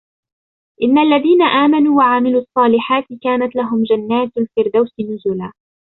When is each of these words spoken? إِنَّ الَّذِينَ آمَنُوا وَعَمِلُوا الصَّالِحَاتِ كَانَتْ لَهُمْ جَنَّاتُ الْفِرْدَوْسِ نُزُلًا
إِنَّ 0.83 0.97
الَّذِينَ 0.97 1.41
آمَنُوا 1.41 1.97
وَعَمِلُوا 1.97 2.41
الصَّالِحَاتِ 2.41 3.05
كَانَتْ 3.21 3.55
لَهُمْ 3.55 3.83
جَنَّاتُ 3.83 4.29
الْفِرْدَوْسِ 4.37 4.91
نُزُلًا 4.99 5.51